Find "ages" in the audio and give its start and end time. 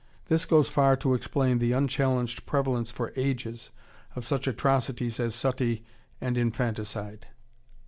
3.15-3.69